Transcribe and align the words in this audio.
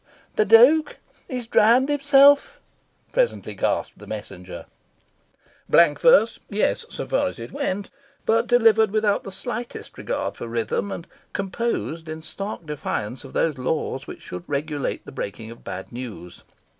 "The 0.35 0.45
Duke, 0.45 0.97
he's 1.27 1.45
drowned 1.45 1.87
himself," 1.87 2.59
presently 3.11 3.53
gasped 3.53 3.99
the 3.99 4.07
Messenger. 4.07 4.65
Blank 5.69 5.99
verse, 6.01 6.39
yes, 6.49 6.87
so 6.89 7.07
far 7.07 7.27
as 7.27 7.37
it 7.37 7.51
went; 7.51 7.91
but 8.25 8.47
delivered 8.47 8.89
without 8.89 9.23
the 9.23 9.31
slightest 9.31 9.99
regard 9.99 10.35
for 10.35 10.47
rhythm, 10.47 10.91
and 10.91 11.05
composed 11.33 12.09
in 12.09 12.23
stark 12.23 12.65
defiance 12.65 13.23
of 13.23 13.33
those 13.33 13.59
laws 13.59 14.07
which 14.07 14.23
should 14.23 14.43
regulate 14.47 15.05
the 15.05 15.11
breaking 15.11 15.51
of 15.51 15.63
bad 15.63 15.91
news. 15.91 16.43